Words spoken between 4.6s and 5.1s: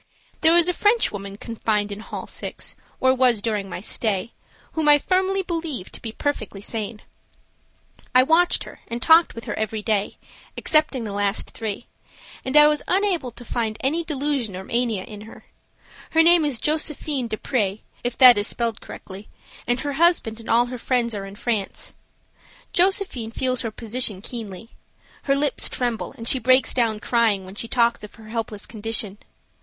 whom I